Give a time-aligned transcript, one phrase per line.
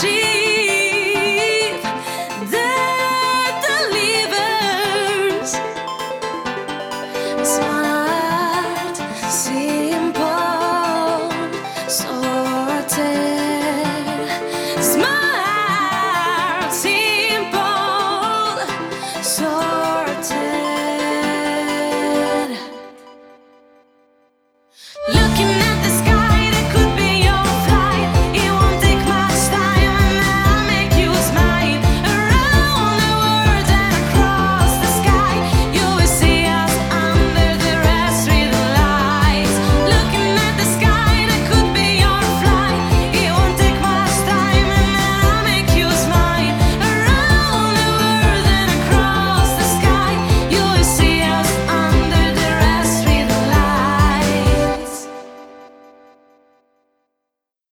[0.00, 0.37] she